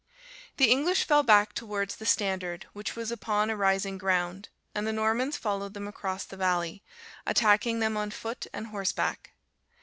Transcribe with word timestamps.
"The 0.57 0.71
English 0.71 1.03
fell 1.03 1.21
back 1.21 1.53
towards 1.53 1.97
the 1.97 2.07
standard, 2.07 2.65
which 2.73 2.95
was 2.95 3.11
upon 3.11 3.51
a 3.51 3.55
rising 3.55 3.99
ground, 3.99 4.49
and 4.73 4.87
the 4.87 4.91
Normans 4.91 5.37
followed 5.37 5.75
them 5.75 5.87
across 5.87 6.23
the 6.23 6.37
valley, 6.37 6.81
attacking 7.27 7.81
them 7.81 7.95
on 7.95 8.09
foot 8.09 8.47
and 8.51 8.65
horseback. 8.65 9.33